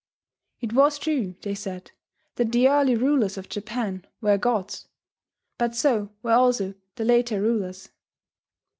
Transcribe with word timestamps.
It 0.61 0.73
was 0.73 0.97
true, 0.97 1.35
they 1.43 1.53
said, 1.53 1.91
that 2.33 2.51
the 2.51 2.67
early 2.67 2.95
rulers 2.95 3.37
of 3.37 3.47
Japan 3.49 4.03
were 4.19 4.35
gods; 4.35 4.87
but 5.59 5.75
so 5.75 6.09
were 6.23 6.31
also 6.31 6.73
the 6.95 7.05
later 7.05 7.39
rulers. 7.39 7.87